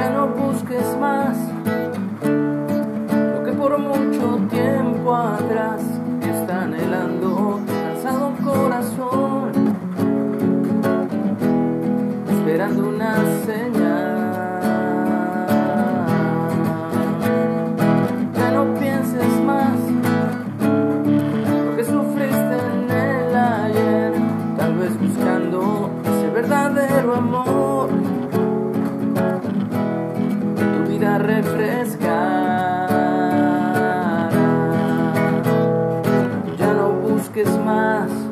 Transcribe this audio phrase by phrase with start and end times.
[0.00, 1.36] Ya no busques más
[37.70, 38.29] busques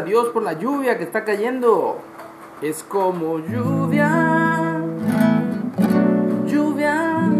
[0.00, 1.98] a Dios por la lluvia que está cayendo.
[2.62, 4.80] Es como lluvia,
[6.46, 7.30] lluvia.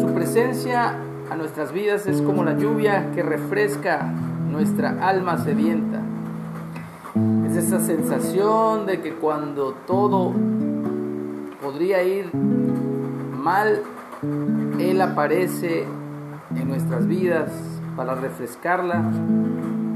[0.00, 0.94] Su presencia
[1.28, 4.04] a nuestras vidas es como la lluvia que refresca
[4.52, 6.00] nuestra alma sedienta.
[7.50, 10.32] Es esa sensación de que cuando todo
[11.60, 13.82] podría ir mal,
[14.78, 15.86] Él aparece
[16.54, 17.50] en nuestras vidas
[17.96, 19.02] para refrescarla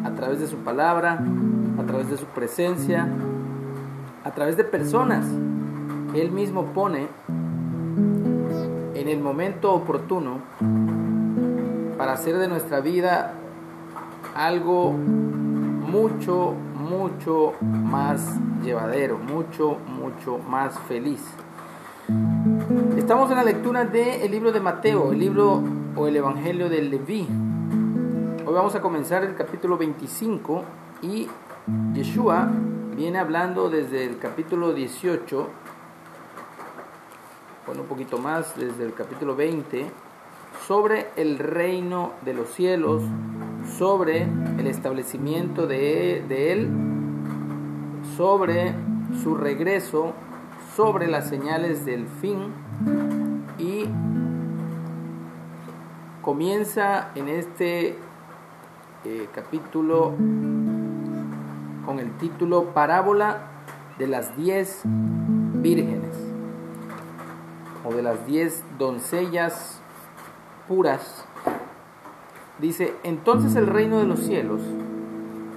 [0.05, 1.19] a través de su palabra,
[1.79, 3.09] a través de su presencia,
[4.25, 5.27] a través de personas
[6.13, 7.09] que Él mismo pone
[8.95, 10.39] en el momento oportuno
[11.97, 13.35] para hacer de nuestra vida
[14.35, 21.21] algo mucho, mucho más llevadero, mucho, mucho más feliz.
[22.97, 25.63] Estamos en la lectura del libro de Mateo, el libro
[25.97, 27.27] o el Evangelio de Leví.
[28.51, 30.65] Hoy vamos a comenzar el capítulo 25
[31.03, 31.29] y
[31.95, 32.51] Yeshua
[32.97, 35.49] viene hablando desde el capítulo 18,
[37.65, 39.87] bueno, un poquito más, desde el capítulo 20,
[40.67, 43.05] sobre el reino de los cielos,
[43.79, 44.27] sobre
[44.59, 46.71] el establecimiento de, de Él,
[48.17, 48.75] sobre
[49.23, 50.13] su regreso,
[50.75, 52.53] sobre las señales del fin
[53.61, 53.85] y
[56.21, 58.10] comienza en este
[59.05, 60.15] eh, capítulo
[61.87, 63.39] con el título Parábola
[63.99, 66.15] de las diez vírgenes
[67.83, 69.81] o de las diez doncellas
[70.69, 71.25] puras.
[72.59, 74.61] Dice, entonces el reino de los cielos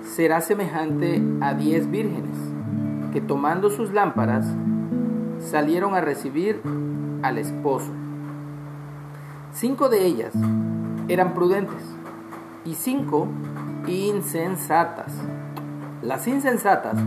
[0.06, 2.38] será semejante a diez vírgenes
[3.12, 4.46] que tomando sus lámparas
[5.40, 6.62] salieron a recibir
[7.24, 7.92] al esposo.
[9.52, 10.34] Cinco de ellas
[11.10, 11.93] eran prudentes
[12.66, 13.28] y cinco
[13.88, 15.14] insensatas.
[16.02, 16.98] Las insensatas,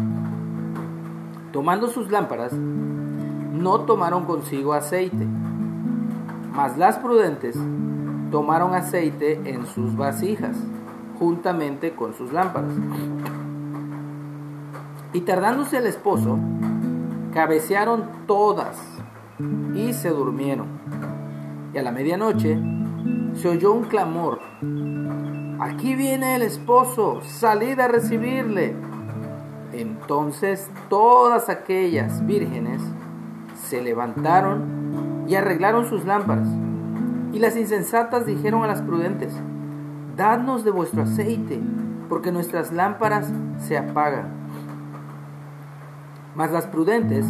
[1.52, 5.26] tomando sus lámparas, no tomaron consigo aceite,
[6.52, 7.56] mas las prudentes
[8.30, 10.56] tomaron aceite en sus vasijas,
[11.18, 12.72] juntamente con sus lámparas.
[15.12, 16.38] Y tardándose el esposo,
[17.32, 18.76] cabecearon todas
[19.74, 20.66] y se durmieron.
[21.72, 22.58] Y a la medianoche
[23.34, 24.40] se oyó un clamor.
[25.58, 28.74] Aquí viene el esposo, salid a recibirle.
[29.72, 32.82] Entonces todas aquellas vírgenes
[33.54, 36.48] se levantaron y arreglaron sus lámparas.
[37.32, 39.32] Y las insensatas dijeron a las prudentes,
[40.14, 41.60] Dadnos de vuestro aceite,
[42.08, 44.28] porque nuestras lámparas se apagan.
[46.34, 47.26] Mas las prudentes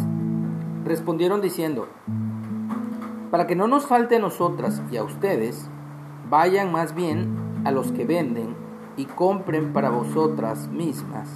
[0.83, 1.87] respondieron diciendo,
[3.31, 5.69] para que no nos falte a nosotras y a ustedes,
[6.29, 8.55] vayan más bien a los que venden
[8.95, 11.29] y compren para vosotras mismas.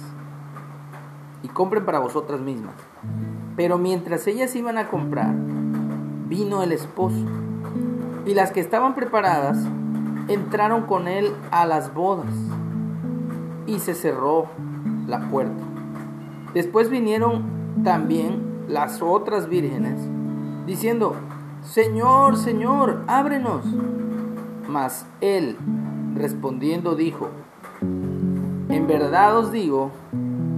[1.42, 2.74] Y compren para vosotras mismas.
[3.56, 5.34] Pero mientras ellas iban a comprar,
[6.28, 7.24] vino el esposo.
[8.26, 9.58] Y las que estaban preparadas
[10.28, 12.32] entraron con él a las bodas.
[13.66, 14.46] Y se cerró
[15.06, 15.62] la puerta.
[16.54, 20.00] Después vinieron también las otras vírgenes,
[20.66, 21.16] diciendo,
[21.62, 23.64] Señor, Señor, ábrenos.
[24.68, 25.56] Mas él,
[26.14, 27.28] respondiendo, dijo,
[27.80, 29.90] En verdad os digo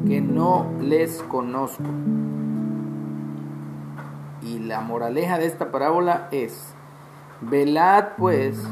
[0.07, 1.85] que no les conozco.
[4.43, 6.75] Y la moraleja de esta parábola es,
[7.41, 8.63] velad pues,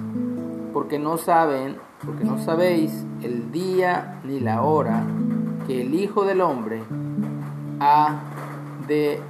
[0.72, 5.04] porque no saben, porque no sabéis el día ni la hora
[5.66, 6.82] que el Hijo del Hombre
[7.80, 8.20] ha
[8.86, 9.20] de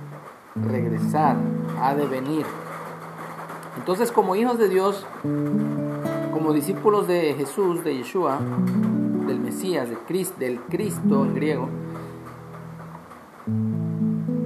[0.56, 1.36] regresar,
[1.80, 2.46] ha de venir.
[3.76, 5.06] Entonces, como hijos de Dios,
[6.42, 8.40] como discípulos de Jesús, de Yeshua,
[9.28, 11.68] del Mesías, Cristo, del Cristo en griego,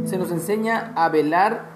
[0.05, 1.71] se nos enseña a velar.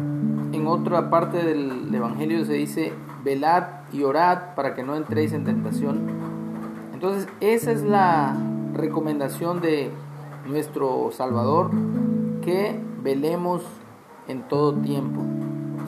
[0.52, 2.92] En otra parte del Evangelio se dice,
[3.24, 3.64] velad
[3.94, 6.00] y orad para que no entréis en tentación.
[6.92, 8.36] Entonces, esa es la
[8.74, 9.90] recomendación de
[10.46, 11.70] nuestro Salvador,
[12.42, 13.62] que velemos
[14.28, 15.22] en todo tiempo.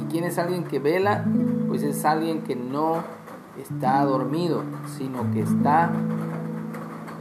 [0.01, 1.27] ¿Y quién es alguien que vela?
[1.69, 3.03] Pues es alguien que no
[3.59, 4.63] está dormido,
[4.97, 5.91] sino que está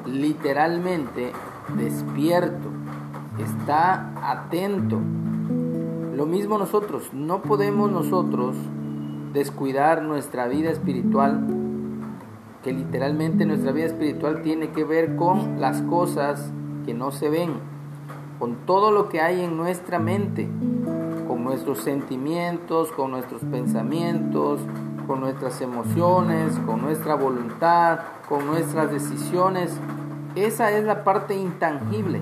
[0.06, 1.31] literalmente
[1.75, 2.69] despierto,
[3.39, 5.00] está atento.
[6.16, 8.56] Lo mismo nosotros, no podemos nosotros
[9.33, 11.45] descuidar nuestra vida espiritual,
[12.63, 16.51] que literalmente nuestra vida espiritual tiene que ver con las cosas
[16.86, 17.54] que no se ven,
[18.39, 20.48] con todo lo que hay en nuestra mente,
[21.28, 24.60] con nuestros sentimientos, con nuestros pensamientos,
[25.11, 27.99] con nuestras emociones, con nuestra voluntad,
[28.29, 29.77] con nuestras decisiones.
[30.35, 32.21] Esa es la parte intangible,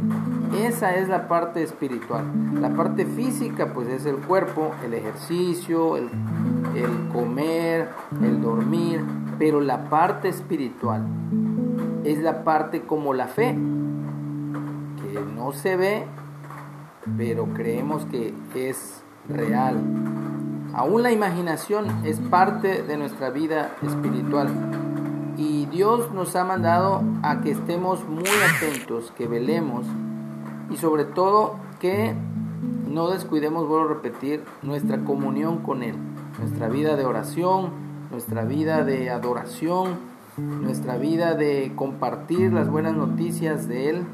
[0.59, 2.25] esa es la parte espiritual.
[2.59, 6.09] La parte física pues es el cuerpo, el ejercicio, el,
[6.75, 7.89] el comer,
[8.24, 9.06] el dormir,
[9.38, 11.06] pero la parte espiritual
[12.03, 13.56] es la parte como la fe,
[15.03, 16.06] que no se ve,
[17.19, 19.77] pero creemos que es real.
[20.74, 24.50] Aún la imaginación es parte de nuestra vida espiritual.
[25.38, 28.25] Y Dios nos ha mandado a que estemos muy
[28.56, 29.86] atentos, que velemos
[30.69, 32.13] y sobre todo que
[32.88, 35.95] no descuidemos, vuelvo a repetir, nuestra comunión con Él,
[36.39, 37.72] nuestra vida de oración,
[38.12, 39.98] nuestra vida de adoración,
[40.38, 44.06] nuestra vida de compartir las buenas noticias de Él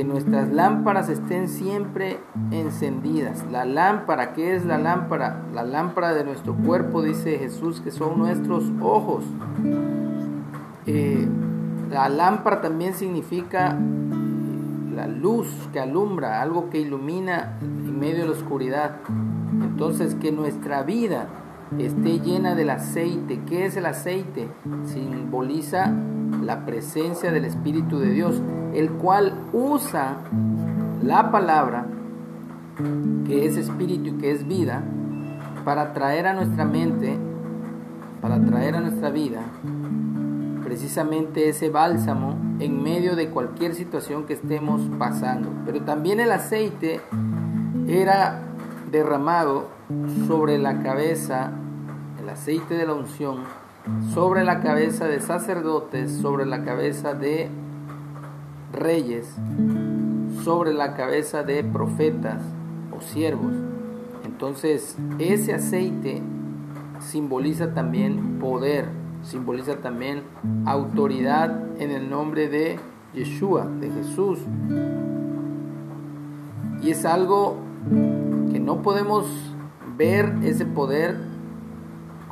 [0.00, 2.20] que nuestras lámparas estén siempre
[2.52, 3.44] encendidas.
[3.52, 5.42] La lámpara, ¿qué es la lámpara?
[5.52, 9.24] La lámpara de nuestro cuerpo, dice Jesús, que son nuestros ojos.
[10.86, 11.28] Eh,
[11.90, 13.78] la lámpara también significa
[14.94, 18.96] la luz que alumbra, algo que ilumina en medio de la oscuridad.
[19.52, 21.28] Entonces, que nuestra vida
[21.78, 23.42] esté llena del aceite.
[23.46, 24.48] ¿Qué es el aceite?
[24.86, 25.92] Simboliza
[26.42, 28.40] la presencia del Espíritu de Dios,
[28.74, 30.18] el cual usa
[31.02, 31.86] la palabra,
[33.26, 34.82] que es espíritu y que es vida,
[35.64, 37.18] para traer a nuestra mente,
[38.20, 39.40] para traer a nuestra vida,
[40.64, 45.50] precisamente ese bálsamo en medio de cualquier situación que estemos pasando.
[45.64, 47.00] Pero también el aceite
[47.88, 48.42] era
[48.90, 49.68] derramado
[50.26, 51.52] sobre la cabeza,
[52.20, 53.38] el aceite de la unción,
[54.14, 57.48] sobre la cabeza de sacerdotes, sobre la cabeza de
[58.72, 59.36] reyes,
[60.44, 62.42] sobre la cabeza de profetas
[62.96, 63.52] o siervos.
[64.24, 66.22] Entonces, ese aceite
[67.00, 68.86] simboliza también poder,
[69.22, 70.22] simboliza también
[70.66, 72.78] autoridad en el nombre de
[73.14, 74.38] Yeshua, de Jesús.
[76.82, 77.56] Y es algo
[78.50, 79.26] que no podemos
[79.96, 81.18] ver ese poder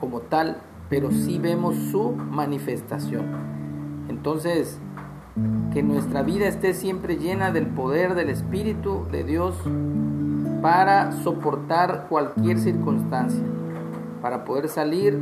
[0.01, 3.27] como tal, pero sí vemos su manifestación.
[4.09, 4.81] Entonces,
[5.73, 9.55] que nuestra vida esté siempre llena del poder del Espíritu de Dios
[10.63, 13.43] para soportar cualquier circunstancia,
[14.21, 15.21] para poder salir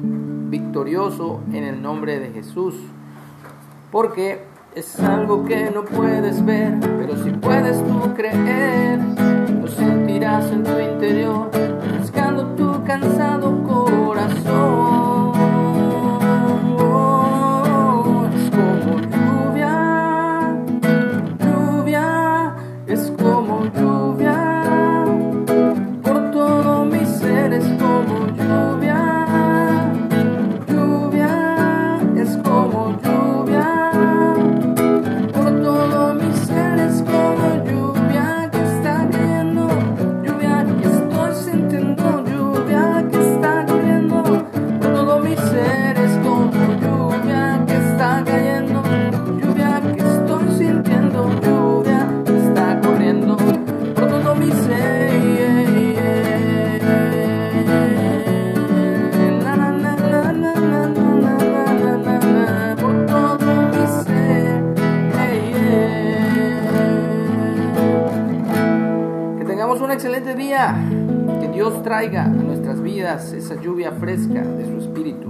[0.48, 2.74] victorioso en el nombre de Jesús.
[3.90, 4.40] Porque
[4.74, 8.98] es algo que no puedes ver, pero si puedes tú creer,
[9.60, 11.50] lo sentirás en tu interior,
[70.46, 75.28] que Dios traiga a nuestras vidas, esa lluvia fresca de su Espíritu.